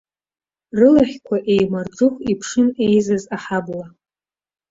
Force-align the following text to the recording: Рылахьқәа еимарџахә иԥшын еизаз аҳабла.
Рылахьқәа 0.77 1.37
еимарџахә 1.53 2.19
иԥшын 2.31 2.67
еизаз 2.85 3.23
аҳабла. 3.35 3.85